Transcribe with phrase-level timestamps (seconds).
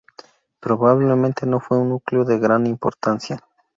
[0.59, 3.37] Probablemente no fue un núcleo de gran importancia.